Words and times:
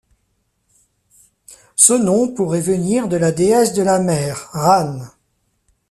Ce 1.75 1.93
nom 1.93 2.33
pourrait 2.33 2.59
venir 2.59 3.07
de 3.07 3.17
la 3.17 3.31
déesse 3.31 3.73
de 3.75 3.83
la 3.83 3.99
mer, 3.99 4.49
Rán. 4.51 5.11